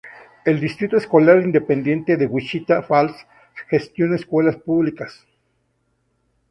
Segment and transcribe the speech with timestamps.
[0.45, 3.13] El Distrito Escolar Independiente de Wichita Falls
[3.69, 5.27] gestiona escuelas públicas.